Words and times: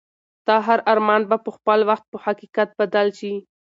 ستا 0.41 0.55
هر 0.67 0.79
ارمان 0.91 1.21
به 1.29 1.37
په 1.45 1.49
خپل 1.57 1.79
وخت 1.89 2.05
په 2.11 2.17
حقیقت 2.25 2.69
بدل 2.79 3.07
شي. 3.19 3.33